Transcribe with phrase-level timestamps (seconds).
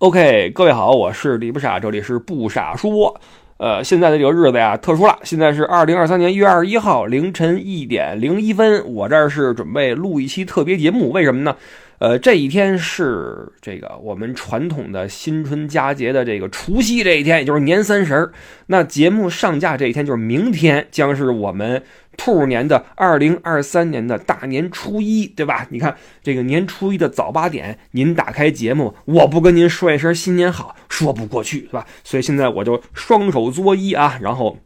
[0.00, 3.18] OK，各位好，我是李不傻，这里是不傻说。
[3.56, 11.56] 呃，现在的这个日子呀，特殊了，现在是二零二三年一月二十一号凌晨一点零一分，我这儿是准备录一期特别节目，为什么呢？
[11.98, 18.30] 呃，这一天是这个我们传统的新春佳节的这个除夕这一天，也就是年三十儿。
[18.66, 21.82] 那节目上架这一天就是明天，将是我们
[22.16, 25.66] 兔年的二零二三年的大年初一，对吧？
[25.70, 31.86] 你看这个年初一的早八点，您打开节目，我不跟您说一声新年好，说不过去，是吧？
[32.02, 34.58] 所以现在我就双手作揖啊，然后。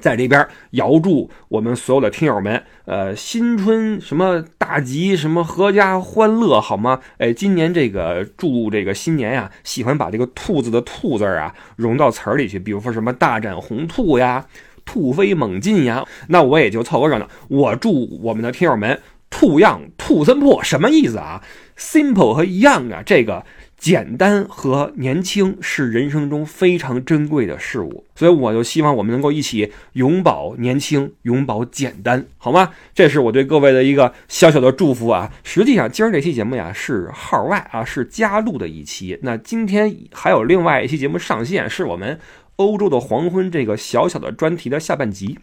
[0.00, 7.00] 在这边遥祝我们所有的听友们，呃，新春什么大吉，什么阖家欢乐，好吗？
[7.18, 14.46] 哎，今年这个祝这个新年呀，喜欢把这个兔子的兔字啊融到词儿里去，比如说什么大展宏兔呀，
[14.90, 17.28] 兔飞猛进呀，那我也就凑个热闹。
[17.46, 21.40] 我祝我们的听友们兔样兔森破，什么意思啊
[21.78, 23.44] ？simple 和 young 啊，这个。
[23.80, 32.72] 简单和年轻是人生中非常珍贵的事物，所以我就希望我们能够一起永葆年轻，永葆简单，好吗？
[32.94, 35.32] 这是我对各位的一个小小的祝福啊！
[35.44, 39.18] 实际上，今儿这期节目呀是号外啊，是加录的一期。
[39.22, 42.20] 那今天还有另外一期节目上线，是我们
[42.60, 45.38] 欧洲的黄昏这个小小的专题的下半集。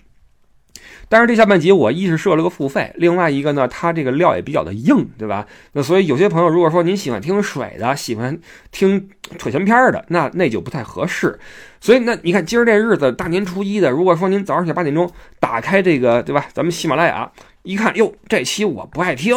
[1.10, 5.48] 但是这下半集我一是设了个付费，另外一个呢，它这个料也比较的硬，对吧？
[5.72, 8.38] 那所以有些朋友如果说您喜欢听水的，喜欢
[8.72, 11.40] 听扯闲篇的，那那就不太合适。
[11.82, 16.46] 所以那你看今儿这日子大年初一的，如果说您早上起来八点钟打开这个，对吧？
[16.54, 17.32] 咱们喜马拉雅
[17.64, 19.36] 一看，哟，这期我不爱听，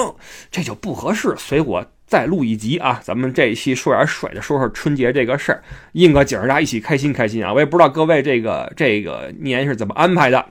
[0.51, 1.35] 这就不合适。
[1.39, 7.55] 所以我再录一集啊，咱们这一期说点水的，说说春节这个事儿，应个景儿，大家一起开心开心啊！
[7.55, 10.45] 我也不知道各位这个这个年是怎么安排的。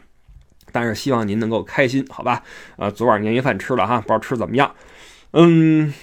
[0.71, 2.41] 但是希望您能够开心，好吧？
[2.77, 4.73] 呃，昨晚年夜饭吃了哈，不知道吃怎么样。
[5.33, 5.93] 嗯，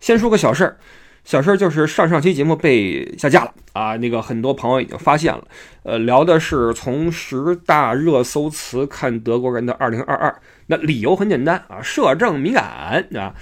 [0.00, 0.76] 先说个小事儿，
[1.22, 3.96] 小事儿就是上上期节目被下架了啊。
[3.98, 5.44] 那个很多朋友已经发现了，
[5.84, 10.34] 呃，聊的是从十大热搜词看德国人的二零二二。
[10.66, 13.32] 那理由很简单啊，摄政敏感啊。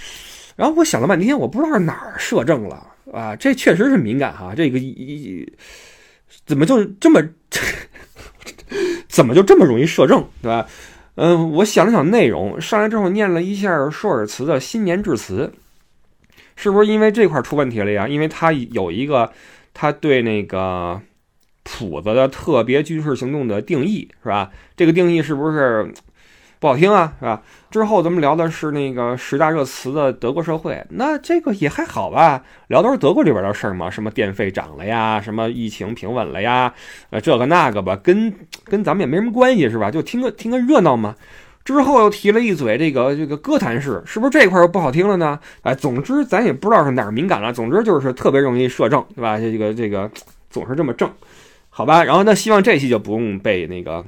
[0.60, 3.34] 然后我想了半天，我不知道是哪儿摄政了啊。
[3.34, 5.50] 这确实是敏感哈，这个一
[6.44, 7.18] 怎么就这么？
[9.08, 10.66] 怎么就这么容易摄政，对吧？
[11.14, 15.50] 嗯，我想了想内容，上来之后念了一下舒尔茨的新年致辞，
[16.56, 18.06] 是不是因为这块出问题了呀？
[18.06, 19.32] 因为他有一个
[19.72, 21.00] 他对那个
[21.62, 24.50] 谱子的特别军事行动的定义，是吧？
[24.76, 25.90] 这个定义是不是？
[26.60, 27.42] 不好听啊，是吧？
[27.70, 32.42] 之后咱们聊的是那个十大热词的德国社会，那这个也还好吧？
[32.66, 36.74] 聊都是德国这边的事儿嘛，什么电费涨了呀，什么疫情平稳了呀，
[37.10, 39.88] 呃，这个那个吧，跟跟咱们也没什么关系，是吧？
[39.88, 41.14] 就听个听个热闹嘛。
[41.64, 45.38] 之后又提了一嘴这个这个歌坛式，是不是这块又不好听了呢？
[45.62, 49.38] 哎，总之咱也不知道是哪儿敏感了，总之就是特别容易摄政，对吧？
[49.38, 50.10] 这个这个
[50.48, 51.08] 总是这么正，
[51.68, 52.02] 好吧？
[52.02, 54.04] 然后那希望这期就不用被那个。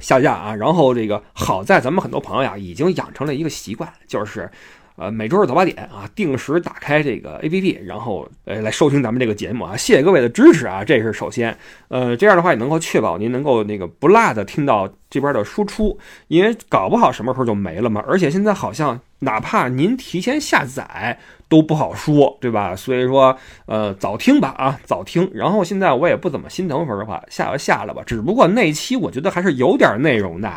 [0.00, 0.54] 下架啊！
[0.54, 4.50] 然后这个好在咱们很多朋友呀，已经养成了一个习惯，就是，
[4.98, 9.76] 呃，每周日早八点啊，定时打开这个 APP，然后呃来收听咱们这个节目啊。
[9.76, 18.04] 谢谢各位的支持啊，这是首先，呃，这样的话也能够确保您能够那个不落的听到这边的输出，因为搞不好什么时候就没了嘛。
[18.08, 21.18] 而且现在好像哪怕您提前下载。
[21.50, 22.76] 都不好说，对吧？
[22.76, 23.34] 所以说，
[23.64, 25.30] 呃，早听吧，啊，早听。
[25.32, 28.02] 然后现在我也不怎么心疼，说实话，下就下了吧。
[28.04, 30.52] 只不过那期我觉得还是有点内容的，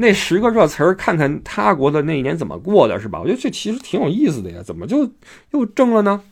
[0.00, 3.18] 那十个热词儿，看看他国的那一年怎么过的，是吧？
[3.20, 5.12] 我觉得这其实挺有意思的呀，怎么就
[5.50, 6.22] 又挣了呢？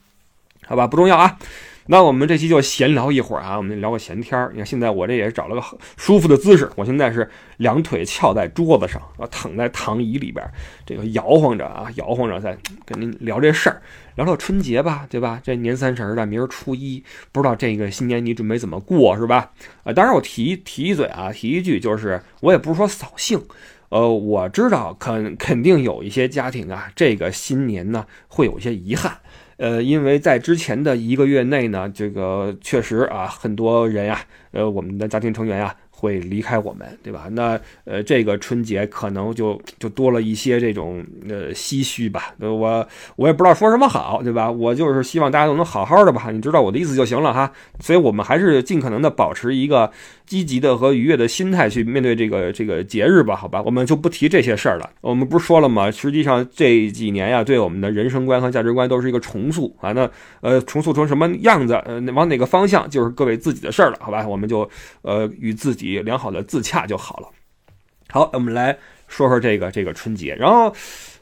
[0.64, 1.36] 好吧，不重要啊。
[1.88, 4.50] 那我们这期就闲聊一会儿啊，我们聊个闲天儿。
[4.52, 5.62] 你看现在我这也是找了个
[5.96, 10.44] 舒服的姿势，我现在是两腿翘在桌子上啊，躺在躺椅里边，
[10.84, 13.80] 这个摇晃着啊，摇晃着在跟您聊这事儿，
[14.16, 15.40] 聊聊春节吧，对吧？
[15.44, 19.52] 这年三十的，明儿初一，不知道这个新年你准备怎么过，是吧？
[19.84, 23.40] 啊，当然我提提一嘴啊，提一句，就是我也不是说扫兴，
[23.90, 29.16] 呃，我知道肯肯定有一些家庭啊，这个新年呢会有一些遗憾。
[29.58, 34.20] 呃，因为在之前的一个月内呢，这个确实啊，很多人呀，
[34.52, 35.74] 呃，我们的家庭成员呀。
[35.98, 37.26] 会离开我们，对吧？
[37.30, 42.34] 那呃，这个春节可能就就多了一些这种呃唏嘘吧。
[42.38, 44.50] 我我也不知道说什么好，对吧？
[44.50, 47.50] 我就是希望大家都能好好的吧，你知道我的意思就行了哈。
[47.80, 49.90] 所以我们还是尽可能的保持一个
[50.26, 53.62] 积极的和愉悦的心态去面对这个这个节日吧，好吧？
[53.62, 54.90] 我们就不提这些事儿了。
[55.00, 55.90] 我们不是说了吗？
[55.90, 59.92] 实际上这几年呀，对我们的人生观和价值观都是一个重塑啊。
[59.92, 60.10] 那
[60.42, 61.72] 呃，重塑成什么样子？
[61.86, 64.28] 呃，往哪个方向，就是各位自己的事儿了，好吧？
[64.28, 64.68] 我们就
[65.00, 65.85] 呃与自己。
[66.02, 67.28] 良好的自洽就好了。
[68.08, 68.76] 好，我们来
[69.08, 70.34] 说说这个这个春节。
[70.34, 70.74] 然后，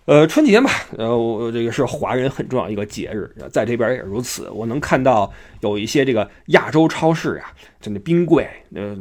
[0.07, 0.69] 呃，春节嘛，
[0.99, 4.51] 呃，我这个是华人很重要一个节日，在这边也如此。
[4.51, 8.95] 我能看到有一些这个亚洲超市啊，就那冰柜，呃，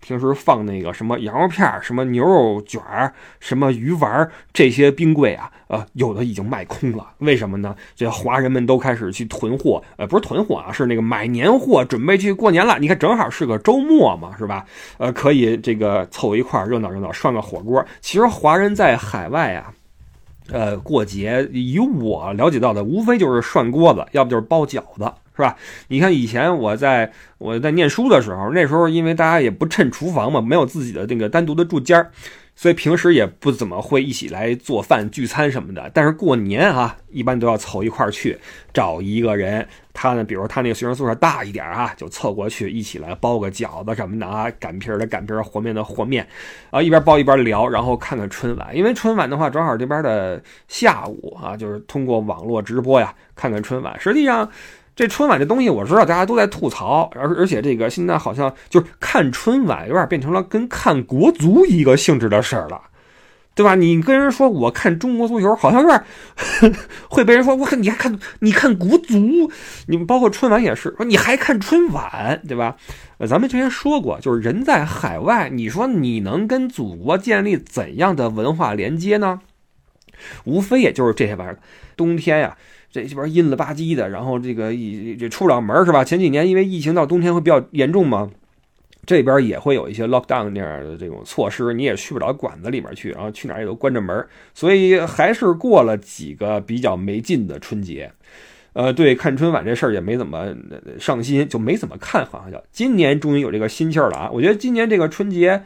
[0.00, 2.78] 平时放那个什么羊肉片、什么牛肉卷、
[3.38, 7.10] 什么鱼丸这些冰柜啊，呃，有的已经卖空了。
[7.20, 7.74] 为什么呢？
[7.96, 12.78] 这华人们都开始去囤货，呃，不是囤货啊，是那个买年货，准备去过年了。
[12.78, 14.66] 你看，正好是个周末嘛，是吧？
[14.98, 17.82] 呃，可以这个凑一块热闹热闹，涮个火锅。
[18.02, 19.72] 其实华人在海外啊。
[20.48, 25.56] 呃，过节以我了解到的，无非就是涮锅子，要不就是包饺子，是吧？
[25.88, 32.10] 你看以前我在我在念书的时候，那时候因为大家也不趁厨房嘛，没有自己的那个单独的住间儿，
[32.54, 35.90] 所以平时也不怎么会一起来做饭聚餐什么的。
[35.94, 38.38] 但是过年啊，一般都要凑一块儿去，
[38.72, 39.66] 找一个人。
[39.92, 46.26] 他呢，比如他那个学生宿舍大一点啊，就凑过去一起来包个饺子什么的啊，擀皮儿的擀皮儿，和面的和面，
[46.70, 48.74] 啊，一边包一边聊，然后看看春晚。
[48.74, 53.98] 因为春晚的话，正好这边的下午啊，就是通过网络直播呀，看看春晚。
[53.98, 54.48] 实际上，
[54.94, 62.80] 这春晚这东西，我知道大家都在吐槽，而而且这个现在好像就是看春晚有点变成了跟看国足一个性质的事儿了。
[63.52, 63.74] 对吧？
[63.74, 66.02] 你跟人说我看中国足球，好像有点
[67.10, 69.50] 会被人说我看你还看你看国足，
[69.86, 72.76] 你们包括春晚也是说你还看春晚，对吧？
[73.18, 79.40] 呃，咱们之前说过，就是人在海外，你说你能跟祖国建立怎样的文化连接呢？
[80.44, 81.58] 无非也就是这些玩意儿。
[81.96, 82.56] 冬天呀，
[82.90, 86.02] 这这边阴了吧唧的，然后这个一这出不了门是吧？
[86.04, 88.30] 前几年因为疫情到冬天会比较严重嘛。
[89.06, 94.24] 这边也会有一些 lockdown 那样的这种措施，你也去不了馆子里面去，然后去哪儿也都关着门，
[94.54, 98.12] 所以还是过了几个比较没劲的春节。
[98.74, 100.54] 呃，对，看春晚这事儿也没怎么
[100.98, 104.30] 上心，就没怎么看，好像叫今年终于有这个心气儿了啊！
[104.30, 105.60] 我觉得今年这个春节，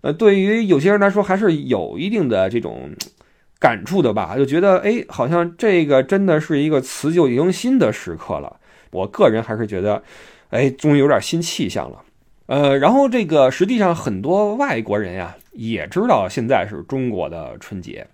[0.00, 2.90] 呃，对于有些人来说还是有一定的这种
[3.58, 8.56] 感触的吧，就觉得哎，好像这个真的是一个辞旧迎新的时刻了。
[8.90, 10.02] 我个人还是觉得，
[10.50, 12.02] 哎，终于有点新气象了。
[12.46, 18.06] 呃，然后这个实际上很多外国人呀也知道现在是中国的春节，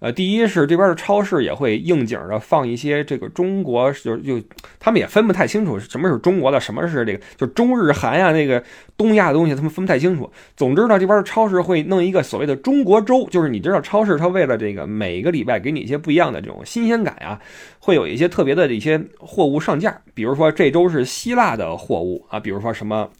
[0.00, 4.40] 呃，第一是这边的超市也会应景的放一些这个中国，就就
[4.78, 8.62] 他们也分不太清楚什么是中国的，什么是这个就中日韩呀那个
[8.96, 10.30] 东亚的东西，他们分不太清楚。
[10.56, 17.40] 总之呢，这边的超市会弄一个所谓的中国周，就是你知道超市它为了这个每个礼拜给你一些不一样的这种新鲜感呀，
[17.80, 23.10] 会有一些特别的一些货物上架，比如说这周是希腊的货物啊，比如说什么。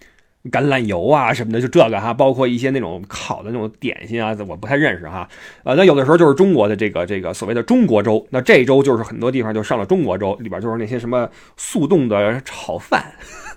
[0.51, 5.29] 橄榄油啊什么的，就这个哈，包括一些那种烤的那种点心啊，我不太认识哈。
[5.65, 13.13] 呃，那有的时候就是中国的这个这个所谓的中国粥，那这周就是很多地方就上了中国粥，里边就是那些什么速冻的炒饭，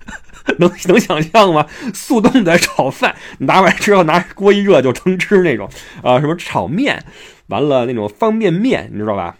[0.59, 1.65] 能能想象吗？
[1.93, 5.69] 速冻的炒饭拿完之后拿锅一热就成吃那种
[6.03, 7.03] 啊，什么炒面，
[7.47, 9.37] 完了那种方便面，你知道吧？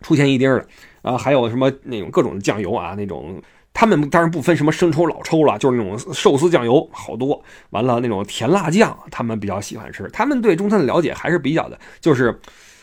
[0.00, 0.66] 出现一丁的
[1.02, 3.42] 啊，还有什么那种各种酱油啊，那种。
[3.74, 7.42] 他们当然不分什么生抽老抽了，就是那种寿司酱油好多。
[7.70, 10.08] 完了那种甜辣酱，他们比较喜欢吃。
[10.12, 12.38] 他们对中餐的了解还是比较的，就是，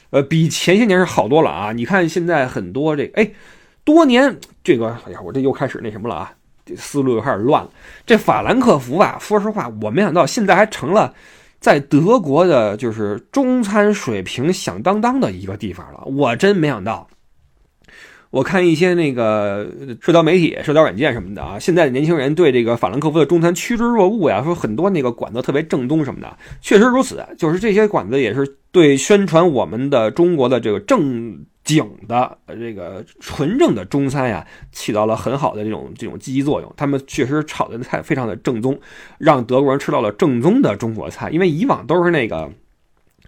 [0.10, 1.72] 呃，比前些年是好多了啊。
[1.72, 3.32] 你看现在很多这，哎，
[3.84, 6.34] 多年这个，哎呀，我这又开始那什么了啊，
[6.66, 7.70] 这思路又开始乱了。
[8.06, 11.14] 这法兰克福吧，说实话，我没想到现在还成了
[11.60, 16.04] 在德国的，就是中餐水平响当当的一个地方了。
[16.06, 17.08] 我真没想到。
[18.32, 19.68] 我看一些那个
[20.00, 27.26] 社交媒体、社交软件什么的啊，现在的年轻人对这个法兰克福的中餐趋之若鹜呀，说很多那个馆子特别正宗什么的，确实如此。
[27.38, 36.72] 就是这些馆子也是对宣传我们的中国的这个正经的这个纯正的中餐呀，起到了很好的这种这种积极作用。
[36.78, 38.80] 他们确实炒的菜非常的正宗，
[39.18, 42.52] 让德国人吃到了正宗的中国菜，因为以往都是那个，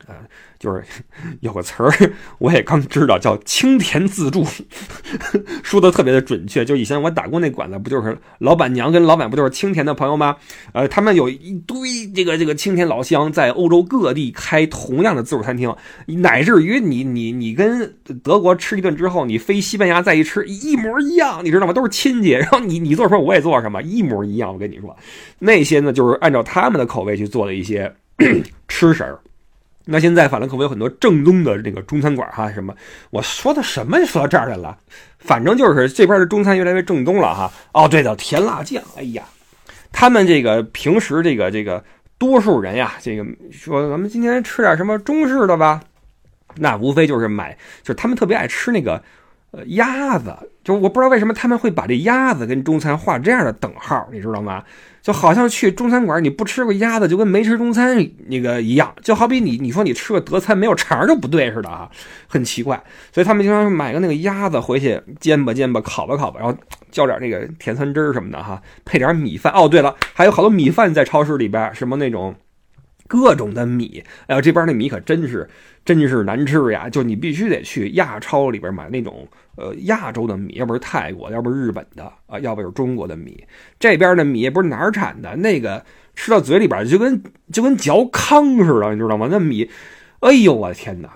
[0.05, 0.15] 呃。
[0.61, 0.83] 就是
[1.41, 1.91] 有个词儿，
[2.37, 4.45] 我也刚知道，叫清甜自助，
[5.63, 6.63] 说的特别的准确。
[6.63, 10.37] 就以前我打工那馆子，不就是老板娘跟老板不就是清甜的朋友吗？
[10.73, 15.75] 呃，他们有一堆这个这个清甜老乡，在欧洲各地开同样的自助餐厅，
[16.05, 21.73] 乃至于你你你跟德国吃一顿之后，你飞西班牙再一吃，一模一样，你知道吗？
[21.73, 22.29] 都是亲戚。
[22.33, 24.53] 然后你你做什么，我也做什么，一模一样。
[24.53, 24.95] 我跟你说，
[25.39, 27.91] 那些呢，就是按照他们的口味去做的一些
[28.67, 29.17] 吃食儿。
[29.85, 32.73] 那现在法兰克福有很多正宗的这个中餐馆哈，什么
[33.09, 34.77] 我说的什么说到这儿来了？
[35.19, 37.51] 反正就是这边的中餐越来越正宗了哈。
[37.73, 39.23] 哦，对的，甜辣酱，哎呀，
[39.91, 41.83] 他们这个平时这个这个
[42.17, 45.81] 多数人呀，这个说咱们今天吃点什么中式的吧，
[46.55, 49.01] 那无非就是买，就是他们特别爱吃那个
[49.51, 54.63] 呃鸭子，就我不知道为什么他们会把这鸭子跟中餐画这样的等号，你知道吗？
[55.01, 61.89] 就好像去中餐馆你不吃过鸭子，就跟没吃中餐那个一样，就好比你你说你吃个德餐没有肠就不对似的啊，
[62.27, 62.81] 很奇怪。
[63.11, 66.55] 所以他们经常买个那个鸭子回去煎吧煎吧，烤吧烤吧，然后
[66.91, 69.51] 浇点那个甜酸汁什么的哈，配点米饭。
[69.53, 72.35] 哦，对了，还有好多米饭在超市里边，什么那种。
[73.11, 75.45] 各种的米，哎呦，这边那米可真是
[75.83, 76.87] 真是难吃呀！
[76.89, 79.27] 就你必须得去亚超里边买那种
[79.57, 83.43] 呃亚洲的米，要不是泰国，要不是日本的啊，要不是中国的米。
[83.77, 85.83] 这边的米也不是哪儿产的，那个
[86.15, 89.27] 吃到嘴里边就跟就跟嚼糠似的，你知道吗？
[89.29, 89.69] 那米，
[90.21, 91.09] 哎呦我的天哪，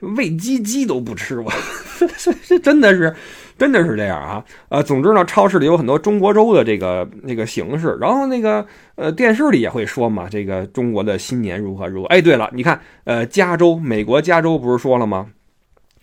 [0.00, 1.50] 喂鸡鸡都不吃我，
[2.44, 3.16] 这真的是。
[3.58, 12.06] 真的是这样啊，呃，总之呢，超市里有很多中国粥的这个那个形式，然后那个呃电视里也会说嘛，这个中国的新年如何如何。
[12.06, 15.26] 哎，对了，你看，呃，加州，美国加州不是说了吗？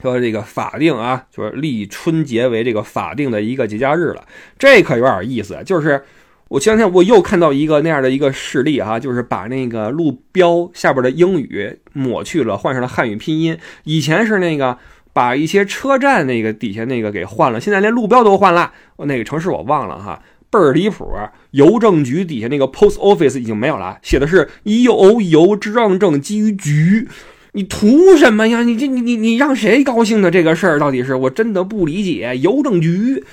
[0.01, 4.25] 说这个法定啊，就是立春节为这个法定的一个节假日了，
[4.59, 5.57] 这可有点意思。
[5.65, 6.03] 就是
[6.49, 14.77] 我前两天我又看到一个那样的一个事例啊，就是把那个路标下边的英语抹去了，换上了汉语拼音，以前是那个。
[15.15, 18.69] 把一些车站那个底下那个给换了，现在连路标都换了。
[18.97, 21.07] 那个城市我忘了哈，倍儿离谱。
[21.51, 27.07] 邮政局底下那个 post office 已经没有了，写的是邮邮政政基于局。
[27.53, 28.63] 你图什么呀？
[28.63, 32.37] 你这你你你让谁高兴的这个事儿到底是我真的不理解。
[32.39, 33.23] 邮政局，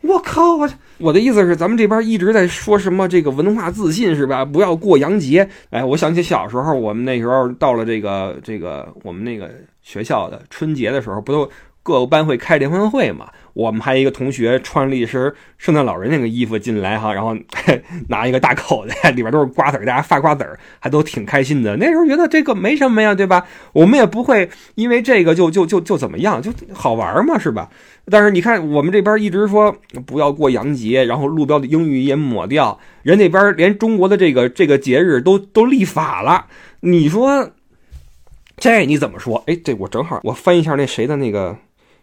[0.00, 0.56] 我靠！
[0.56, 0.68] 我
[0.98, 4.44] 我的意思是，咱们这边一直在说什么这个文化自信是吧？
[4.44, 5.48] 不要过洋节。
[5.70, 9.48] 哎，我想起小时候，我们那时候到了这个这个我们那个。
[9.88, 11.50] 学校的春节的时候，不都
[11.82, 13.30] 各个班会开联欢会嘛？
[13.54, 17.34] 我们还有一个同学穿了一身圣诞老人那个衣服进来哈，然后
[18.08, 21.74] 拿一个大口袋， 里边都是瓜子，大家发瓜子儿，还都挺开心的。
[21.78, 23.46] 那时候觉得这个没什么呀，对吧？
[23.72, 27.70] 我们也不会因为这个就就就就怎么样，就好玩嘛，是吧？
[28.10, 36.44] 但是你看，我们这边一直说不要过洋节，然后路标的英语也抹掉，人那边连中国的这个这个节日都都立法了，
[36.80, 37.52] 你说？
[38.60, 39.42] 这你怎么说？
[39.46, 41.56] 哎，这我正好我翻一下那谁的那个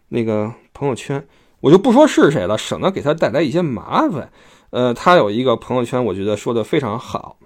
[0.10, 1.26] 那个朋友圈，
[1.60, 4.32] 我就不说是谁了，省得给他带来一些麻烦。
[4.70, 7.38] 呃，他有一个朋友圈，我觉得说的非常好，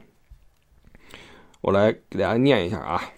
[1.61, 3.11] 我来给大家念一下啊。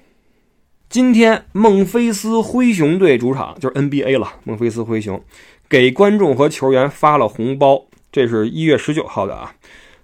[0.90, 5.24] 今天孟菲斯灰熊队主场就是 NBA 了，孟菲斯灰熊
[5.70, 9.56] 给观众和球员发了红包，这是一月十九号的啊。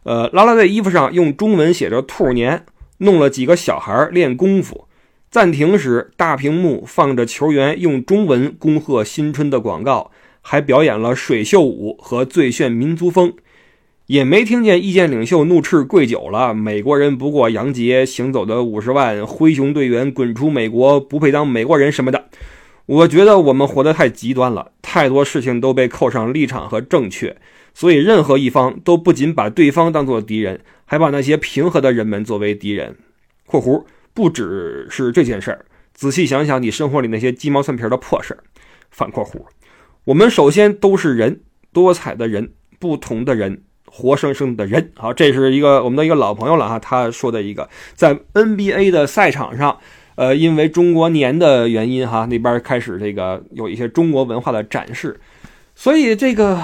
[0.03, 2.65] 呃，拉拉队衣服上用中文写着“兔年”，
[2.99, 4.86] 弄了几个小孩练功夫。
[5.29, 13.33] 暂停时，大屏幕放着球员用中文恭贺新春的广告，还表演了水袖舞和最炫民族风。
[14.05, 16.53] 也没听见意见领袖怒斥跪久了。
[16.53, 22.29] 美国人不过洋节，行走的五十万灰熊队员滚出美国，不配当美国人什么的。
[22.85, 27.35] 我觉得我们活得太极端了，太多事情都被扣上立场和正确，
[27.73, 32.95] 所以任何一方都不仅把对方当作敌人，还把那些平和的人们作为敌人。
[33.45, 33.83] （括弧）
[34.17, 38.43] 不只是这件事儿，仔细想想你生活里那些鸡毛蒜皮的破事儿。
[38.89, 39.45] 反括弧，
[40.05, 44.91] 我们首先都是人，多彩的人，不同的人，活生生的人。
[44.95, 49.77] 好，这是一个我们的一个老朋友了哈，他说的一个在 NBA 的赛场上，
[50.15, 55.19] 呃，因为中国年的原因哈，那边开始这个有一些中国文化的展示，
[55.75, 56.59] 所以这个。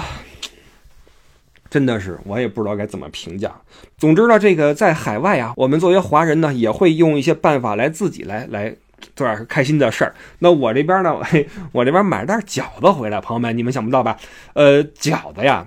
[1.74, 3.52] 真的是，我也不知道该怎么评价。
[3.98, 8.76] 总之呢，这个在海外啊，我们作为华人呢，也会用一些办法来自己来来
[9.16, 10.14] 做点开心的事儿。
[10.38, 14.16] 那我这边呢，嘿 我这边买了袋饺子回来，朋友们，你们想不到吧？
[14.54, 15.66] 呃，饺子呀，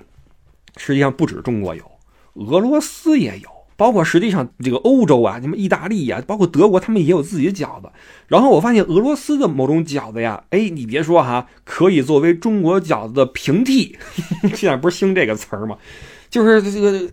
[0.76, 1.82] 实际上不止中国有，
[2.34, 3.55] 俄罗斯也有。
[3.76, 7.88] 包括实际上这个欧洲啊，什么意大利呀，包括德国，他们也有自己的饺子。
[8.26, 13.96] 然后我发现俄罗斯的某种饺子呀，哎，你别说哈，可以作为中国饺子的平替。
[14.54, 15.76] 现在不是兴这个词儿吗？
[16.30, 17.08] 就是这个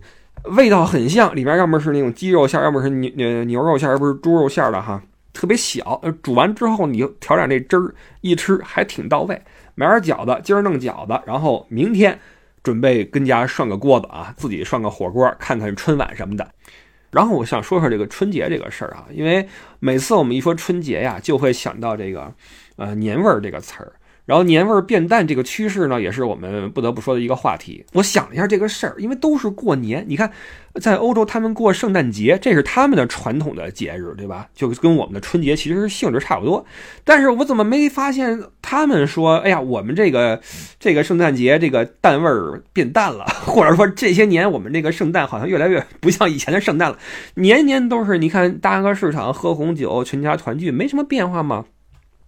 [0.56, 5.02] 味道很像，里面要么是那种鸡肉馅，要么是牛牛肉馅，而不是猪肉馅的哈，
[5.32, 6.00] 特别小。
[6.22, 9.40] 煮完之后你调点那汁儿，一吃还挺到位。
[9.74, 12.18] 买点饺子，今儿弄饺子，然后明天。
[12.64, 16.50] 准备跟家涮个锅子啊，自己涮个火锅，看看春晚什么的。
[17.12, 22.34] 然后我想说说这个春节这个事儿啊，因为每次我们一说春节呀，就会想到这个
[22.74, 23.92] 呃年味儿这个词儿。
[24.26, 27.84] 然后年味儿变淡这个趋势呢，也是我们不得不说的一个话题。
[27.92, 30.30] 我想了一下这个事儿，因为都是过年，你看，
[30.80, 34.48] 在欧洲他们过圣诞节，这是他们的传统的节日，对吧？
[34.54, 36.64] 就跟我们的春节其实性质差不多。
[37.04, 40.40] 但是我怎么没发现他们说，哎呀，我们这个
[40.80, 46.98] 这个圣诞节这个淡味儿变淡了，或者说这些年我们这个圣诞好像越来越不像以前的圣诞了，
[47.34, 51.66] 年年都是你看大个市场喝红酒，全家团聚，没什么变化吗？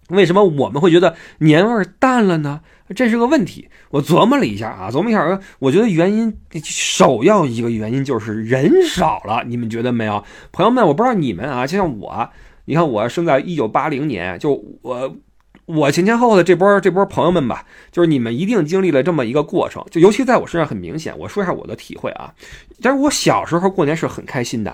[0.08, 2.60] 为什么我们会觉得年味淡了呢？
[2.94, 3.68] 这是个问题。
[3.90, 9.42] 我琢磨了一下啊，琢磨一下，我觉得原因首要一个原因就是人少了。
[9.46, 10.86] 你们觉得没有，朋友们？
[10.86, 12.28] 我不知道你们啊，就像我，
[12.66, 15.16] 你看我生在一九八零年，就我。
[15.64, 21.12] 我前前后后的这波这波朋友们吧，就是你们一定经历了这么一个过程，就尤其在我身上很明显。
[21.18, 22.32] 我说一下我的体会啊，
[22.80, 24.72] 但是我小时候过年是很开心的。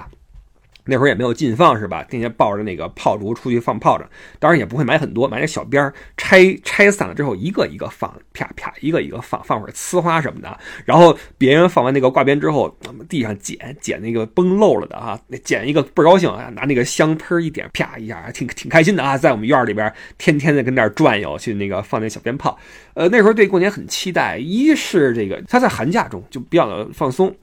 [0.85, 2.03] 那会儿也没有禁放是吧？
[2.05, 4.09] 天天抱着那个炮竹出去放炮仗，
[4.39, 10.59] 当然也不会买很多，买那小鞭儿拆拆散了之后一个一个放，啪啪一个一个放，放会儿呲花什么的。
[10.85, 12.77] 然后别人放完那个挂鞭之后，
[13.09, 22.59] 地上捡捡那个崩漏了的啊，捡一个倍儿高兴啊，拿那个香喷一点，啪一下，挺挺开心的啊，在我们院里边天天的跟那儿转悠去那个放那小鞭炮。
[22.95, 27.35] 呃，那时候对过年很期待，一是这个他在寒假中就比较的放松。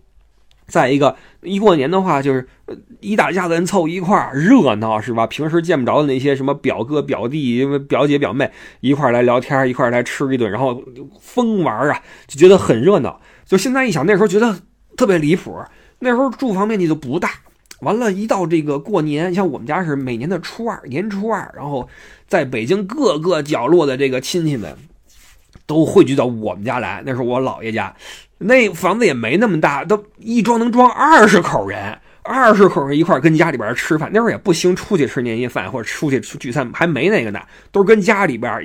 [0.69, 2.47] 再一个，一过年的话，就是
[3.01, 5.27] 一大家子人凑一块儿热闹，是吧？
[5.27, 8.49] 平时见不着的那些什么表哥、表弟、表姐、表妹
[8.79, 10.81] 一块儿来聊天，一块儿来吃一顿，然后
[11.19, 13.19] 疯玩啊，就觉得很热闹。
[13.45, 14.59] 就现在一想，那时候觉得
[14.95, 15.57] 特别离谱。
[15.99, 17.31] 那时候住房面积都不大，
[17.81, 21.89] 完了，一到这个过年，像我们家是每年的初二，年初二，然后
[22.27, 24.73] 在北京各个角落的这个亲戚们
[25.65, 27.93] 都汇聚到我们家来，那是我姥爷家。
[28.39, 34.09] 那房子也没那么大，都一装能装二十口人，二十口人一块跟家里边吃饭。
[34.13, 38.63] 那会儿也不兴出去吃年夜饭或者出去聚餐，还没那个呢，都是跟家里边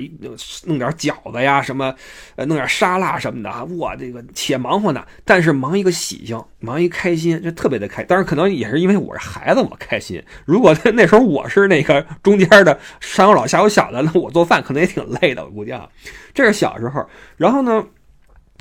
[0.67, 1.93] 弄点饺子呀什么，
[2.37, 3.65] 呃，弄点沙拉什么的。
[3.77, 8.05] 哇，这个且忙活呢，但是忙一个喜庆，忙一开心，就特别的开。
[8.05, 10.23] 但是可能也是因为我是孩子，我开心。
[10.45, 15.89] 如果那时候我是那个中间的上有老下有小的，那我做饭可能也挺累的，我估计啊。
[16.33, 17.05] 这是小时候，
[17.37, 17.85] 然后呢？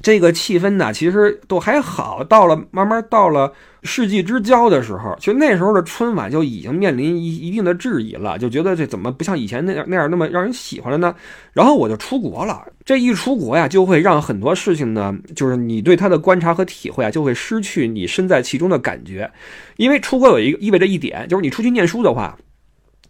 [0.04, 2.22] 这个气氛呢，其实都还好。
[2.26, 3.52] 到了慢慢到了
[3.84, 11.16] 世纪之交的时候，其实那时候的春晚就已经面临一一定的质疑了，就觉得这怎么不像以前那样那样那么让人喜欢了呢？
[11.54, 12.62] 然后我就出国了。
[12.84, 19.32] 这一出国呀，就会让很多事情呢，就是你对他的观察和体会啊，就会失去你身在其中的感觉。
[19.78, 22.38] 因为出国有一个意味着一点，就是你出去念书的话，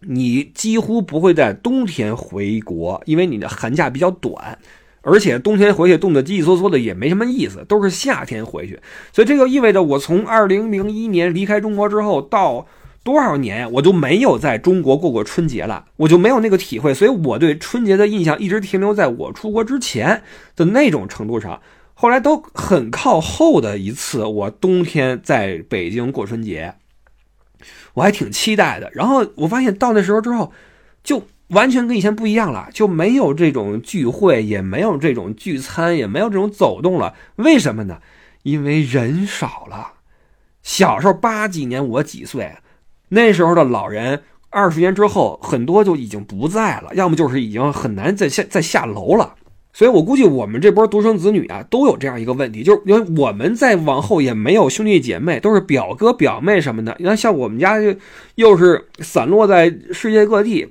[0.00, 4.56] 你几乎不会在冬天回国，因为你的寒假比较短。
[5.04, 8.80] 而且冬天回去冻得叽叽嗦嗦的也没什么意思，都是夏天回去，
[9.12, 12.66] 所以这就意味着我从二零零一年离开中国之后到
[13.02, 20.22] 多少年，我就没有在中国过过春节了，我就没有那个体会，所以我对春节的印象一直停留在我出国之前
[20.56, 21.60] 的那种程度上。
[21.92, 26.74] 后来都很靠后的一次，我冬天在北京过春节，
[27.92, 28.90] 我还挺期待的。
[28.94, 30.50] 然后我发现到那时候之后，
[31.02, 31.22] 就。
[31.48, 37.14] 完全跟以前不一样了，就没有这种聚会，也没有这种聚餐，也没有这种走动了。
[37.36, 37.98] 为什么呢？
[38.42, 39.92] 因为人少了。
[40.62, 42.50] 小时候八几年我几岁，
[43.10, 49.34] 那时候的老人，二十年之后很多就已经不在了，要么就是已经很难再下再下楼了。
[49.74, 56.96] 所以我估计我们这波独生子女啊，都有这样一个问题，就是因为我们再往后也没有兄弟姐妹，都是表哥表妹什么的。
[56.98, 57.94] 你看，像我们家就
[58.36, 60.66] 又是散落在世界各地。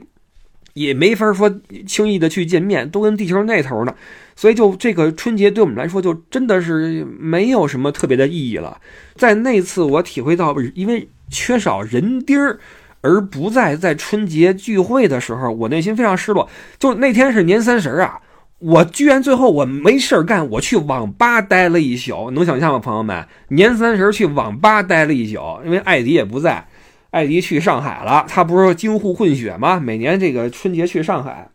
[0.74, 1.54] 也没法说
[1.88, 3.94] 轻易的去见面，都跟地球那头呢，
[4.36, 8.80] 所以就这个春节对我们来说就真的是没有什么特别的意义了。
[9.16, 12.60] 在那次我体会到，因为缺少人丁儿，
[13.02, 16.50] 而不在在春节聚会的时候，我内心非常失落。
[16.80, 18.20] 就那天是年三十啊，
[18.60, 23.24] 我居然最后我没事儿干，我去网吧待了一宿，能想象吗，朋友们？
[23.50, 26.68] 年三十去网吧待了一宿，因为艾迪也不在。
[27.14, 29.80] 艾迪去上海了，他不是京沪混血吗？
[29.80, 31.48] 每年这个春节去上海，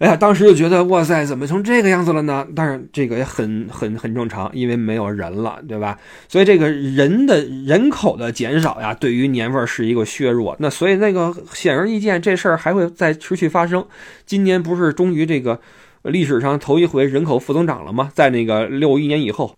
[0.00, 2.46] 哎呀，当时就觉得哇塞，怎么成这个样子了呢？
[2.54, 5.98] 但是这个也很很很正常，因为没有人了，对吧？
[6.28, 10.54] 所以这个人的人口的减少呀，对于年味是一个削弱。
[10.58, 13.82] 那所以那个显而易见，这事儿还会再持续发生。
[14.26, 15.58] 今年不是终于这个
[16.02, 18.10] 历史上头一回人口负增长了吗？
[18.12, 19.56] 在那个六一年以后。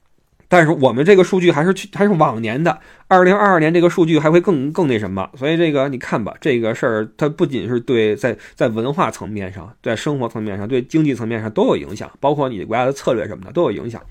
[0.52, 14.02] 但是我们这个数据还是去还是往年的，二零二二年这个数据还会更更那什么，所以这个你看吧，这个事儿它不仅是对在在文化层面上，在生活层面上，对经济层面上都有影响，包括你国家的策略什么的都有影响。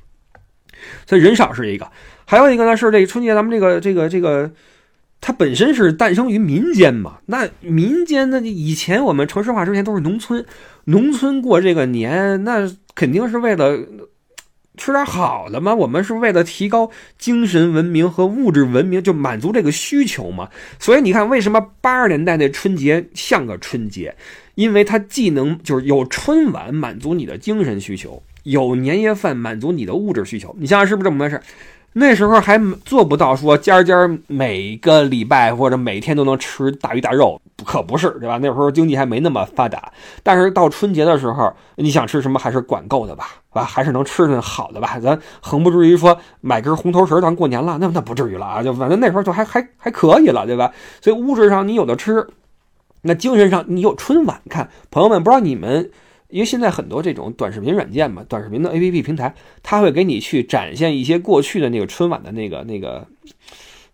[1.05, 1.91] 所以人少是一个，
[2.25, 4.49] 还有一个呢是这个春节咱们这个这个这个，
[5.19, 10.45] 它本身是诞生于民间嘛，那民间那以前我们城市化之前都是农村，
[10.85, 13.77] 农村过这个年那肯定是为了。
[14.79, 20.47] 吃点好的嘛，我们是为了提高精神文明和物质文明，就满足这个需求嘛。
[20.79, 24.15] 所以你看，为什么八十年代那春节像个春节？
[24.55, 30.55] 因为它既能就是有春晚满足你的精神需求，有年夜饭满足你的物质需求。
[30.57, 31.41] 你想想是不是这么回事？
[31.93, 38.37] 那时候还做不到说家家每个礼拜或者每天都能吃大鱼大肉，可不是，对吧？
[38.37, 39.91] 那时候经济还没那么发达。
[40.21, 44.99] 但是到春节的时候，你想吃什么还是管够的吧，啊，还是能吃顿好的吧。
[44.99, 48.61] 咱横不至于说买根红头绳当过年了，那那不至于了啊。
[48.61, 50.71] 就反正那时候就还还还可以了，对吧？
[51.01, 52.25] 所以物质上你有的吃，
[53.01, 54.69] 那精神上你有春晚看。
[54.91, 55.89] 朋友们，不知道你们。
[56.29, 63.07] 因为现在很多这种短视频软件嘛，短视频的 APP 平台，它会给你去展现一些过去的那个春晚的那个、那个、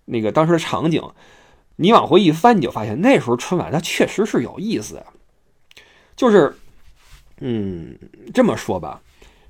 [0.03, 1.01] 那个当时的场景。
[1.77, 5.03] 你往回一翻，你就发现那时候春晚它确实是有意思。
[6.15, 6.55] 就是，
[7.41, 7.97] 嗯，
[8.33, 9.01] 这么说吧，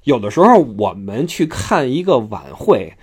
[0.06, 2.94] 有的时候我们去看一个晚会，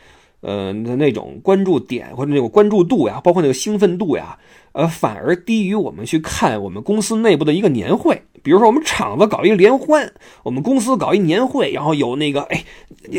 [0.41, 4.39] 呃，那种关注点或者那种关注度呀，包括那个兴奋度呀，
[4.73, 8.23] 呃，反而低于我们去看我们公司内部的一个年会。
[8.43, 12.65] 比如说，我们厂子搞一个联欢，我们公司搞一年会，然后有那个哎，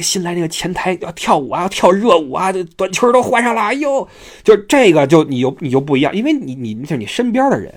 [0.02, 4.06] 新来那个前台要跳舞啊，跳热舞啊，短裙都换上了，哎呦，
[4.44, 7.74] 就这个就你就你就不一样，因为你你就你身边的人，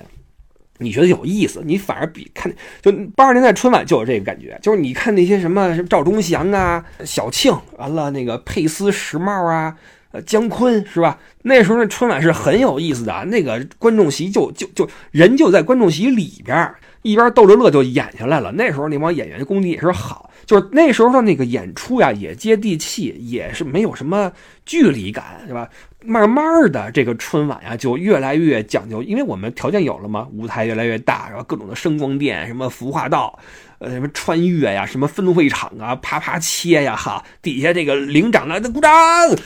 [0.79, 9.73] 你觉得有意思，你反而比看就八十年代春晚就有这个感觉，就是你看那些什么什么赵忠祥啊、小庆，完了那个佩斯时髦啊、
[10.11, 11.17] 呃姜昆是吧？
[11.43, 16.73] 那时候那春晚是很有意思的，那个观众席就就就人就在观众席里边。
[17.01, 18.51] 一边逗着乐就演下来了。
[18.51, 24.31] 那时候那帮演员功底也是好，就是那时候的那个演出呀，也接地气，也是没有什么
[24.65, 25.69] 距离感，是吧？
[26.03, 33.37] 慢慢的，这个春晚呀就越来越讲究，因为我们条件有了嘛，舞台越来越大，然后各种的声光电，什么服化道，
[33.79, 38.91] 呃，什么穿越呀，什么分会场啊，啪啪切呀，哈，底下这个领奖的鼓掌，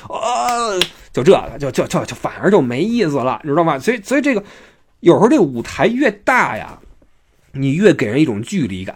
[0.07, 0.79] 哦，
[1.11, 3.79] 就这个，就就就就反而就没意思了，你知道吗？
[3.79, 4.43] 所以所以这个
[4.99, 6.77] 有时候这个舞台越大呀。
[7.53, 8.95] 你越给人一种距离感，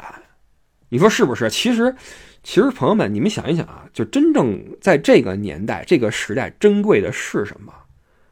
[0.89, 1.49] 你说是不是？
[1.49, 1.95] 其实，
[2.43, 7.73] 其实朋友们，你们想一想啊，就真正在这个年代、这个时代，珍贵的是什么？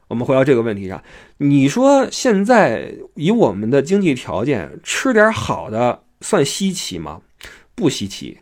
[0.07, 1.03] 我们回到这个问题上，
[1.37, 7.21] 你说现在以我们的经济条件，吃点好的算稀奇吗？
[7.73, 8.39] 不稀奇。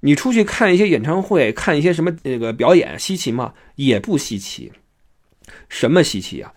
[0.00, 3.52] 你出去看一些演唱会，看一些什么那个表演，稀奇吗？
[3.76, 4.72] 也不稀奇。
[5.68, 6.54] 什么稀奇啊？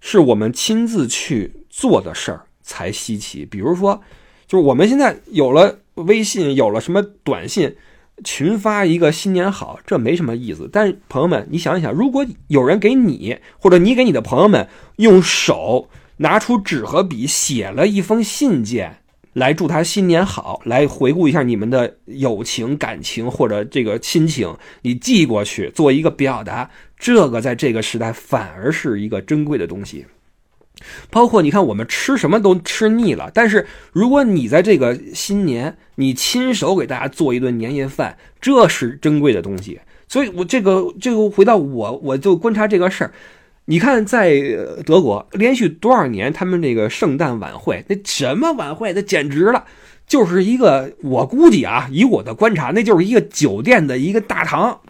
[0.00, 2.44] 是我们亲自去做的事儿。
[2.62, 4.00] 才稀奇，比如说，
[4.46, 7.76] 就是我们现在有了微信，有了什么短信，
[8.24, 10.68] 群发一个新年好，这没什么意思。
[10.72, 18.98] 但是朋友们，你想一想，如果有人给你，或者你给你的朋友们，用手拿出纸和笔写了一封信件，
[19.32, 30.06] 来祝他新年好，来回顾一下你们的友情、感情或者这个亲情，你寄过去做一个表达，这个在这个时代反而是一个珍贵的东西。
[31.10, 39.80] 包括你看，我们吃什么都吃腻了，但是如果你在这个新年，你亲手给大家做一顿年夜饭，这是珍贵的东西。
[40.08, 43.12] 所以，我这个这个回到我，我就观察这个事儿。
[43.64, 44.38] 你看，在
[44.84, 49.64] 德国连续多少年，他们这个圣诞晚会，那什么晚会，那简直了，
[50.06, 54.80] 就是一个我估计啊，以我的观察，那就是一个酒店的一个大堂，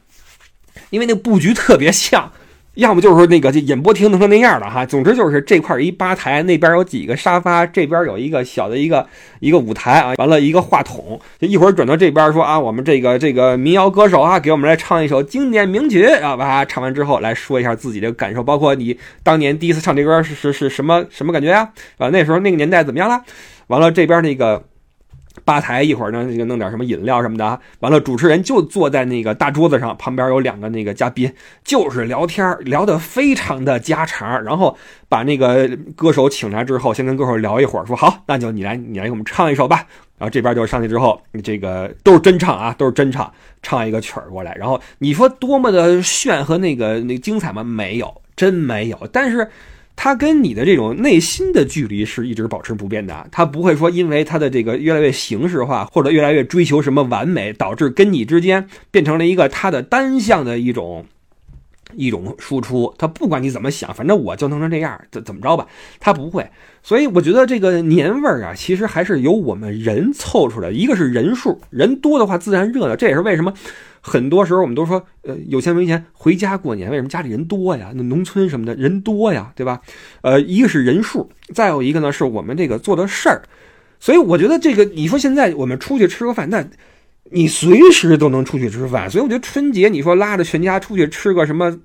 [0.90, 2.32] 因为那布局特别像。
[2.74, 9.06] 要么就是说那个这演播厅弄成那样的哈，总之就是这块一吧台，那边有几个沙发，这边有一个小的一个
[9.40, 21.68] 一个舞台啊，完了一个话筒，就一会儿转到这边说啊，我们这个这个民谣歌手啊，给我们来唱一首经典名曲啊，吧，唱完之后来说一下自己的感受，包括你当年第一次唱这歌是是是什么什么感觉呀？
[21.98, 23.22] 啊，那时候那个年代怎么样了？
[23.66, 24.64] 完了这边那个。
[25.44, 27.58] 吧台一会儿呢，就弄点什么饮料什么的。
[27.80, 31.32] 完了，主持人就坐在那个大桌子上，旁边有两个那个嘉宾，
[31.64, 34.42] 就是聊天，聊得非常的家常。
[34.44, 34.76] 然后
[35.08, 39.86] 把那个歌手请来之后，先跟歌手聊一会儿，说好，那就你来，你来给我们唱一首吧。
[40.18, 44.54] 然后这边就上去之后，这个都是真唱啊，都是真唱，唱一个曲儿过来。
[44.54, 47.64] 然后你说多么的炫和那个那精彩吗？
[47.64, 49.08] 没有，真没有。
[49.12, 49.48] 但是。
[50.04, 61.06] 他跟你的这种内心的距离是一直保持不变的，他不会说因为他的这个越来越形式化或者越来越追求什么完美，导致跟你之间变成了一个他的单向的一种
[61.94, 62.94] 一种输出。
[62.98, 65.66] 他不管你怎么想，反正我就弄成这样，怎怎么着吧，
[66.00, 66.48] 他不会。
[66.82, 70.70] 所以我觉得这个年味儿啊，其实还是由我们人凑出来。
[70.70, 73.52] 一个是人数，人多的话自然热闹，这也是为什么。
[74.04, 77.92] 很多时候我们都说，呃，有钱没钱回家过年，为什么家里人多呀？
[77.94, 79.80] 那农村什么的人多呀，对吧？
[80.22, 83.42] 呃，一个是人数，再有一个呢是我们这个做的事儿。
[84.00, 86.66] 所以我觉得这个，你说现在我们出去吃个饭，那
[87.32, 89.10] 你随时都能出去吃饭。
[89.10, 91.76] 所以我觉得春节你说拉着全家出去吃个什么，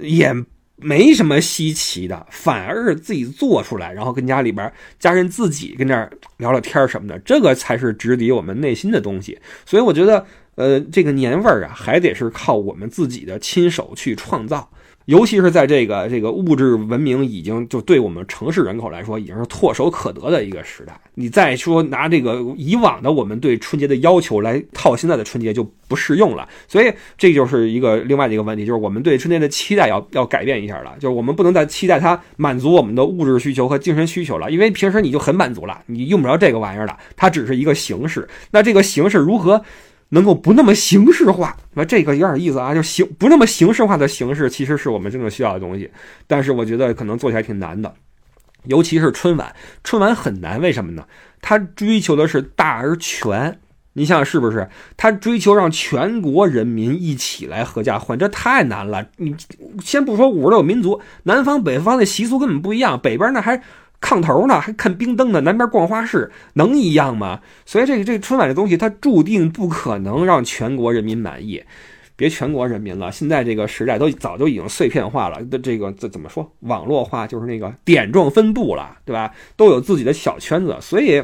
[0.00, 0.34] 也
[0.76, 9.38] 没什么稀奇的，反而是自己做出来，然后跟家里边家人自己跟那儿聊聊天什么的，这个才是直抵我们内心的东西。
[9.64, 10.26] 所以我觉得。
[10.56, 14.66] 呃，这个年味儿啊，还得是靠我们自己的亲手去创造。
[15.06, 39.62] 尤其是在这个这个物质文明已经就对我们城市人口来说已经是唾手可得的一个时代，你再说拿这个以往的我们对春节的要求来套现在的春节就不适用了，所以这就是一个另外的一个问题，就是我们对春节的期待要要改变一下了，就是我们不能再期待它满足我们的物质需求和精神需求了，因为平时你就很满足了，你用不着这个玩意儿了，它只是一个形式，那这个形式如何？
[40.10, 45.90] 能够不那么形式化，那这个有点意思啊，就形不那么形式化的形式，其实是我们真正需要的东西。
[46.26, 47.92] 但是我觉得可能做起来挺难的，
[48.64, 51.04] 尤其是春晚，春晚很难，为什么呢？
[51.40, 53.58] 它追求的是大而全，
[53.94, 54.68] 你想想是不是？
[54.96, 59.06] 它追求让全国人民一起来合家欢，这太难了。
[59.16, 59.34] 你
[59.82, 63.62] 先不说五十六民族，南方北方的习俗根本不一样，北边那还。
[64.06, 67.40] 炕头呢，还看冰灯呢，南边逛花市，能一样吗？
[67.64, 71.60] 所以这个这个春晚这东西，它注定不可能让全国人民满意。
[72.14, 75.42] 别全国人民了，现在这个时代都早就已经碎片化了。
[75.46, 76.48] 的这个这怎么说？
[76.60, 79.34] 网络化就是那个点状分布了，对吧？
[79.56, 80.76] 都有自己的小圈子。
[80.80, 81.22] 所以，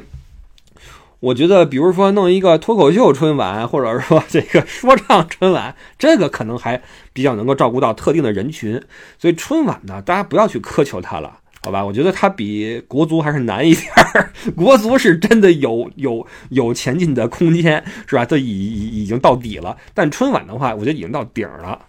[1.21, 8.83] 我觉得，比如说弄一个脱口秀春晚，或者说这个 说唱春晚，这个可能还比较能够照顾到特定的人群。
[9.19, 11.39] 所以春晚呢，大家不要去苛求它了。
[11.65, 14.33] 好吧，我觉得它比国足还是难一点儿。
[14.57, 18.25] 国足是真的有有有前进的空间，是吧？
[18.27, 19.77] 它已已已经到底了。
[19.95, 21.81] 但春晚的话，我觉得已经到顶了，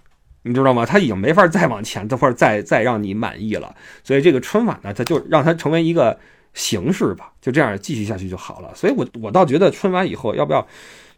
[0.43, 0.86] 你知道吗？
[0.86, 3.75] 它已经没法再往前，或者再再让你满意了。
[4.03, 6.15] 所以这个春晚呢，它就让它成为一个
[6.53, 8.71] 形式吧，就这样继续下去就好了。
[8.75, 10.63] 所以我我倒觉得春晚以后要不要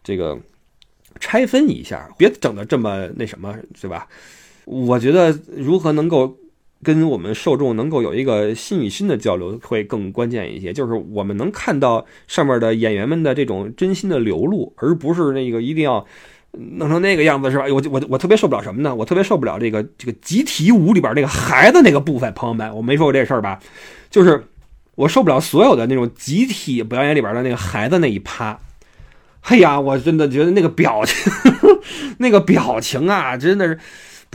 [0.02, 0.39] 这个
[1.20, 4.08] 拆分一下，别整的这么那什么，对吧？
[4.63, 6.38] 我觉得如何能够。
[6.86, 16.06] 跟我们受众能够有一个心与心的交流会更关键一些，就是我们能看到上面的演员们的这种真心的流露，而不是那个一定要
[16.78, 17.65] 弄成那个样子，是吧？
[17.67, 18.93] 我我我特别受不了什么呢？
[18.93, 23.60] 我特别受不了这个这个集体舞里边那个孩子那个部分，朋友们，我没说过这事儿吧？
[24.12, 24.45] 就是
[24.93, 28.60] 我受不了所有的那种集体表演里边的那个孩子那一趴。
[29.41, 31.34] 哎呀，我真的觉得那个表情，
[32.19, 33.80] 那个表情啊，真的是。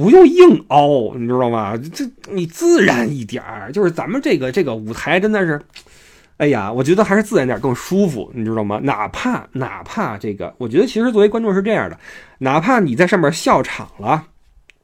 [0.00, 1.76] 不用硬凹，你知道吗？
[1.92, 5.60] 这你自然一点儿，就是咱们这个这个舞台真的是，
[6.38, 8.80] 哎呀，我觉得还是自然点更舒服，你知道吗？
[8.82, 11.98] 哪怕哪怕这个，我觉得其实作为观众是这样的，
[12.38, 14.24] 哪怕你在上面笑场了，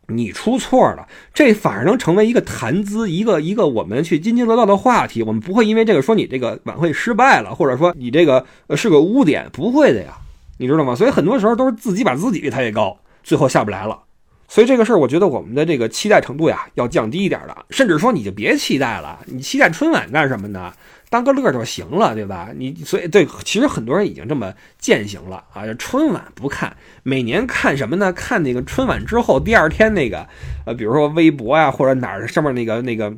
[0.08, 5.22] 你出错了，这反而能成为一个谈资，一个一个我们去津津乐道的话题。
[5.22, 8.44] 我们不会因为这个说你这个晚会失败了，或者说你这个
[8.76, 10.12] 是个污点，不会的呀，
[10.58, 10.94] 你知道吗？
[10.94, 14.00] 所以很多时候都是自己把自己给抬高，最后下不来了。
[14.48, 20.72] 所以这个事儿，我觉得我们的这个期待程度呀，要降低一点了，甚至说你就别期待了，你期待春晚干什么呢？
[21.08, 22.48] 当个乐就行了，对吧？
[22.56, 28.12] 你所以对，其实很多人已经这么践行了啊，春晚不看，每年看什么呢？
[28.12, 30.26] 看那个春晚之后第二天那个，
[30.64, 33.12] 呃，比如说微博呀或者哪儿上面那个那个。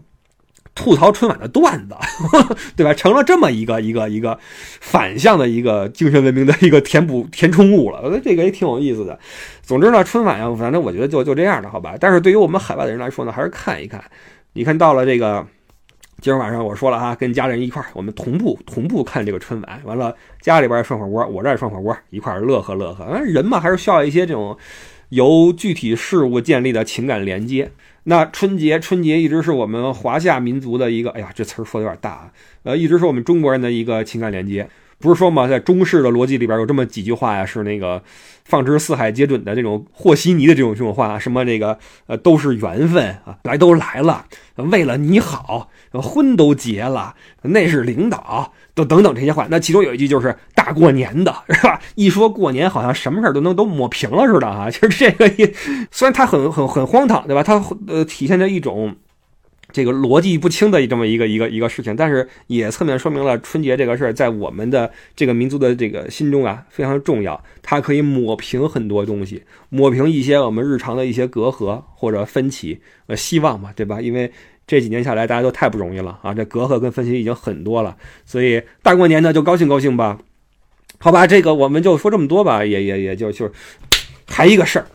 [0.79, 1.97] 吐槽春晚的段子，
[2.77, 2.95] 对吧？
[2.95, 4.39] 成了这么一个一个一个
[4.81, 8.01] 反向的一个精神文明的一个填补填充物了。
[8.05, 9.19] 我觉得这个也挺有意思的。
[9.61, 11.97] 总之呢，春晚呀，反正我觉得就就这样的，好吧。
[11.99, 14.01] 但是对于我们海外的人来说呢，还是看一看。
[14.53, 15.45] 你看到了这个，
[16.21, 19.81] 今儿晚上我说了哈，跟家人一块儿，我们同步同步看这个春晚。
[19.85, 23.21] 完了，家里边涮火锅，我这儿涮火锅，一块儿乐呵乐呵。
[23.25, 24.57] 人嘛，还是需要一些这种
[25.09, 27.73] 由具体事物建立的情感连接。
[28.09, 34.67] 那春节，春节一直是我们华夏民族的一个，哎呀，这词儿说的有点大啊，呃，一直是我们中国人的一个情感连接。
[35.01, 38.03] 不是说嘛，在中式的逻辑里边有这么几句话呀，是那个
[38.45, 44.25] 放之四海皆准的这种和稀泥的这种这种话，什么这个呃都是缘分啊，来都来了，
[44.57, 49.47] 为了你好，婚都结了，那是领导，都等等这些话。
[49.49, 51.81] 那其中有一句就是大过年的，是吧？
[51.95, 54.69] 一说过年，好像什么事都能都抹平了似的啊。
[54.69, 55.55] 其实这个也
[55.93, 57.43] 虽然它很很很荒唐，对吧？
[57.45, 58.97] 它呃体现着一种。
[59.71, 67.43] 这个逻辑不清的这么一个一个一个事情，但是也侧面说明了春节这个事儿在我们的这个民族的这个心中啊非常重要。
[67.63, 72.81] 它可以抹平很多东西，抹平一些我们日常的一些隔阂或者分歧。
[73.09, 74.01] 呃，希望嘛，对吧？
[74.01, 74.33] 因为
[74.67, 77.95] 这几年下来大家都太不容易了啊，这隔阂跟分歧已经很多了。
[78.25, 80.19] 所以大过年的就高兴高兴吧，
[80.99, 81.27] 好吧？
[81.27, 83.53] 这个我们就说这么多吧，也也也就就
[84.27, 84.87] 还一个事儿，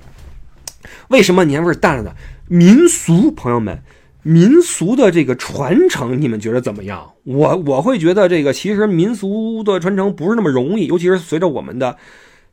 [1.09, 2.15] 为什么年味淡了呢？
[2.47, 3.79] 民俗朋友们。
[4.23, 7.11] 民俗的这个传承，你们觉得怎么样？
[7.25, 11.97] 我我会觉得这个其实民俗的传承不是那么容易，尤其是随着我们的，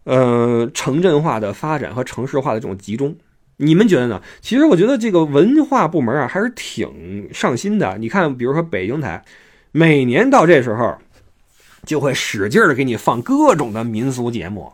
[0.04, 3.14] 呃，城镇化的发展和城市化的这种集中，
[3.56, 4.20] 你们觉得呢？
[4.40, 7.96] 其实我觉得这个文化部门啊还是挺上心的。
[7.98, 9.22] 你看，比如说北京台，
[9.70, 10.98] 每年到这时候，
[11.86, 14.72] 就会使劲的给你放各种的民俗节目。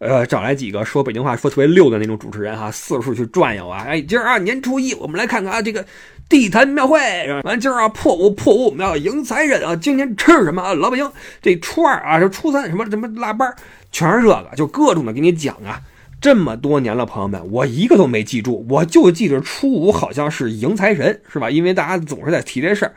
[0.00, 3.84] 呃，找来几个说北京话说特别溜的那种主持人哈，四处去转悠啊。
[3.86, 5.84] 哎，今儿啊年初一，我们来看看啊这个
[6.26, 6.98] 地坛庙会。
[7.44, 9.76] 完今儿啊破五破五，我们要迎财神啊。
[9.76, 10.72] 今天吃什么啊？
[10.72, 11.06] 老百姓
[11.42, 13.54] 这初二啊，这初三什么什么腊八，
[13.92, 15.82] 全是这个，就各种的给你讲啊。
[16.18, 21.50] 这么多年了，朋友们，我一个都没记住，我就记着初五好像是迎财神，是吧？
[21.50, 22.94] 因为大家总是在提这事儿。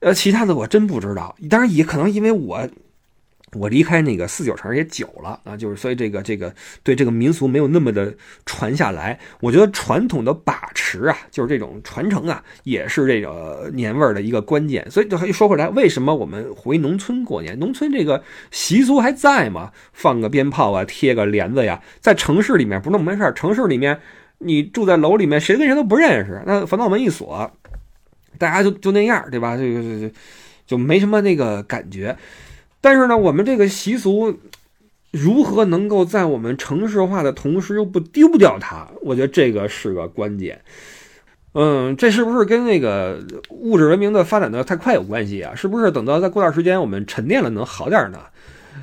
[0.00, 1.34] 呃，其他的我真不知道。
[1.48, 2.68] 当然也可能因为我。
[3.52, 9.18] 我离开那个四九城也久了啊，就是所以这个这个对这个民俗没有那么的传下来。
[9.40, 14.88] 我觉得传统的把持啊，就是这种传承啊，也是这个年味儿的一个关键。
[14.90, 17.58] 所以就说回来，为什么我们回农村过年？
[17.58, 19.72] 农村这个习俗还在吗？
[19.94, 21.80] 放个鞭炮啊，贴个帘子呀。
[22.00, 23.32] 在城市里面不那么回事儿。
[23.32, 23.98] 城市里面
[24.38, 27.50] 你住在楼里面，谁跟谁都不认识，那防盗门一锁，
[28.36, 29.56] 大家就就那样，对吧？
[29.56, 30.14] 这个就
[30.66, 32.14] 就没什么那个感觉。
[32.80, 34.38] 但是呢，我们这个习俗
[35.10, 38.88] 如何能够在我们城市化的同时又不丢掉它？
[39.02, 40.60] 我觉得这个是个关键。
[41.54, 43.18] 嗯，这是不是跟那个
[43.50, 45.54] 物质文明的发展的太快有关系啊？
[45.54, 48.18] 是不是等到再过段时间我们沉淀了能好点呢？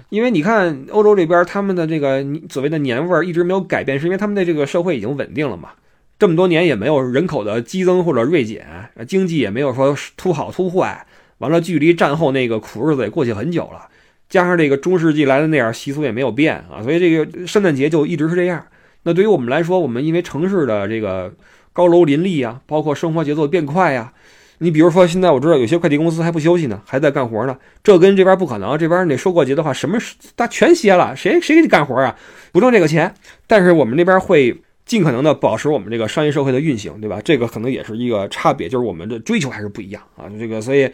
[0.10, 5.70] 因为你看欧洲这边他们的这个所谓的年味儿一直没有改变，是因为他们的这个社会已经稳定了嘛？
[6.18, 8.66] 这么多年也没有人口的激增或者锐减，
[9.08, 11.06] 经济也没有说突好突坏。
[11.40, 13.88] 完了，距离战后那个苦日子也过去很久了，
[14.30, 18.66] 加上这个中世纪来的那样习俗也没有变啊，所以这个圣诞节就一直是这样。
[19.04, 21.34] 那对于我们来说，我们因为城市的这个
[21.74, 24.14] 高楼林立啊，包括生活节奏变快呀，
[24.60, 29.98] 你比如说现在我知道有些快递公司还不休息呢，还在干活呢，这跟这边不可能，这边你收过节的话，什么
[30.36, 32.16] 大全歇了，谁谁给你干活啊？
[32.52, 33.14] 不挣这个钱，
[33.46, 34.62] 但是我们那边会。
[34.86, 37.20] 尽可能的保持我们这个商业社会的运行，对吧？
[37.26, 40.30] 这个可能也是一个差别，就是我们的追求还是不一样啊。
[40.38, 40.88] 这个所以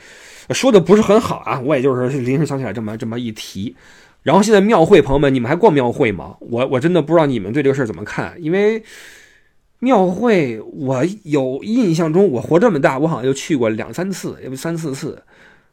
[0.52, 3.76] 说的不是很好啊，我也就是临时想起来这么这么一提。
[4.24, 6.38] 然后现在庙会，朋友们，你们还逛庙会吗？
[6.40, 8.82] 我我真的不知道你们对这个事儿怎么看，因为
[9.80, 15.22] 庙会我有印象中，我活这么大，我好像就去过两三次，也不三四次。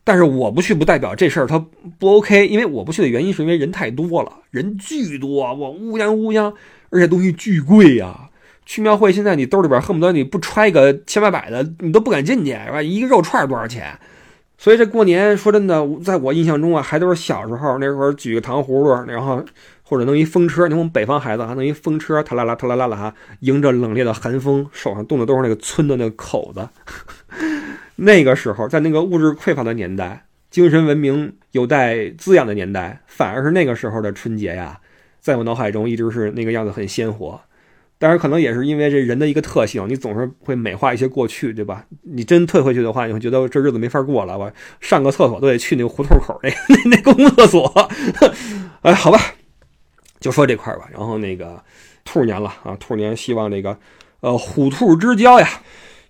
[0.02, 1.64] 但是我不去不代表这事儿它
[1.98, 6.52] 不 OK，因为我不去的原因是因为人太多了，人巨多，我乌泱乌泱。
[6.90, 8.29] 而且东西巨贵呀！
[8.64, 12.83] 去庙会现在你兜里边恨不得你不揣个千八百的，你都不敢进去，是吧？
[12.83, 13.98] 一个肉串多少钱？
[14.59, 19.42] 所以这过年说真的，在我印象中啊，还都是小时候那会儿举个糖葫芦，然后
[19.83, 26.68] 或者弄一风车，你看我们北方孩子还弄一风车，他啦啦塔啦啦啦，迎着冷冽的寒风，手上冻的都是那个村的那个口子。
[27.96, 34.79] 那个时候，在那个物质匮乏的年代，精神文明有待滋养的年代，反而是那个时候的春节呀。
[35.20, 37.40] 在我脑海中一直是那个样子，很鲜活。
[38.00, 41.85] 但是可能也是因为这人的一个特性，你总是会美化一些过去，对吧？
[42.02, 44.38] 你真退回去的话，你会觉得这日子没法过了。
[44.38, 47.90] 我上个厕所都得去那个胡同口那那那公共厕所。
[48.83, 49.18] 哎，好吧，
[50.20, 50.88] 就说这块吧。
[50.92, 51.61] 然后那个
[52.04, 53.76] 兔年了啊，兔年希望这个
[54.20, 55.48] 呃虎兔之交呀，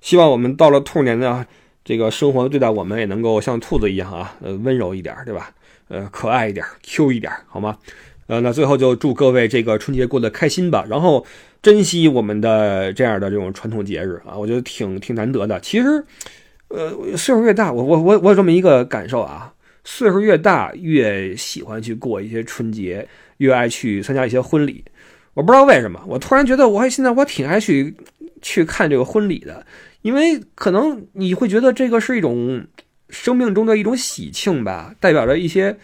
[0.03, 1.47] 希望我们到了兔年呢，
[1.83, 5.51] 这个生活对待我们也能够像兔子一样啊，呃温柔一点，对吧？
[5.89, 7.79] 呃可爱一点，Q 一点，好吗？
[8.29, 11.25] 呃，那最后就祝各位这个春节过得开心吧，然后
[11.63, 15.59] 珍惜我们的这样的这种传统节日啊，我觉得挺挺难得的。
[15.61, 16.05] 其实，
[16.69, 24.85] 呃，岁数越大，我我我我有这么一个感受啊，岁数越大越喜欢去过一些春节，越爱去参加一些婚礼。
[25.33, 27.95] 我不知道为什么，我突然觉得我还现在我挺爱去
[28.43, 29.65] 去看这个婚礼的，
[30.03, 32.67] 因为可能你会觉得这个是一种
[33.09, 35.79] 生命中的一种喜庆吧，代表着一些。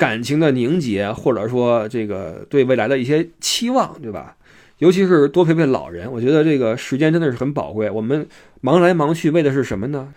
[0.00, 4.34] 感情的凝结，或者说这个对未来的一些期望，对吧？
[4.78, 7.90] 尤其是多陪陪老人，我觉得这个时间真的是很宝贵。
[7.90, 8.26] 我们
[8.62, 10.14] 忙来忙去，为的是什么呢？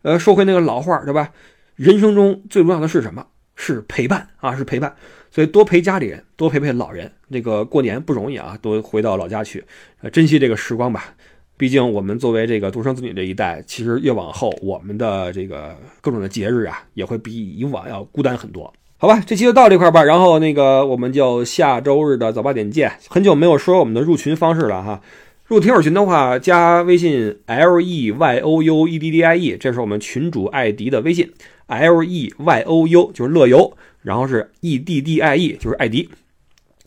[0.00, 1.32] 呃，说回那个老话，对吧？
[1.74, 3.26] 人生中最重要的是什么？
[3.56, 4.96] 是陪伴啊，是陪伴。
[5.30, 7.12] 所以多陪家里人，多陪陪老人。
[7.30, 9.62] 这个过年不容易啊，多回到老家去，
[10.10, 11.14] 珍惜这个时光吧。
[11.58, 18.72] 毕竟我们作为这个独生子女这一代，其实越往后，我们的这个各种的节日啊，也会比以往要孤单很多。
[18.98, 20.02] 好吧，这期就到这块吧。
[20.02, 22.90] 然后那个，我们就下周日的早八点见。
[23.10, 25.02] 很久没有说我们的入群方式了哈。
[25.44, 31.30] 入听友群的话，加微信 l e y o u e d d i e，这是我们群主艾迪的微信
[31.66, 36.08] l e y o u 就是乐游，然后是 e d d i e 就是艾迪，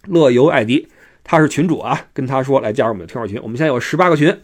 [0.07, 0.87] 乐游艾迪，
[1.23, 2.07] 他是群主啊。
[2.11, 4.35] 跟他说来加入我们的听友群，我们现在有十八个群。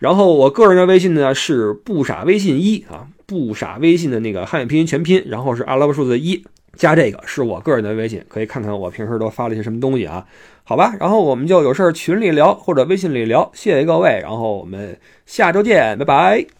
[0.00, 6.44] 然后我个人的微信呢是不傻微信一啊，不傻微信的那个汉语拼音全拼，然后是阿拉伯数字一。
[6.76, 10.24] 加这个是我个人的微信，可以看看我平时都发了些什么东西啊？
[10.62, 16.55] 好吧，然后我们就有事儿群里聊或者微信里聊，谢谢各位，然后我们下周见，拜拜。